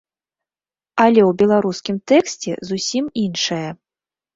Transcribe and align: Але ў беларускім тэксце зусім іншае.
Але 1.05 1.21
ў 1.29 1.37
беларускім 1.43 1.95
тэксце 2.15 2.51
зусім 2.75 3.05
іншае. 3.29 3.67